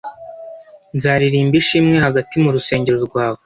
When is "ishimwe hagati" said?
1.61-2.33